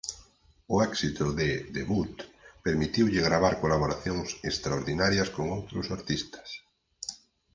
O 0.73 0.75
éxito 0.89 1.25
de 1.39 1.49
"Debut" 1.77 2.15
permitiulle 2.65 3.25
gravar 3.29 3.53
colaboracións 3.63 4.29
extraordinarias 4.49 5.29
con 5.35 5.45
outros 5.57 5.85
artistas. 5.97 6.47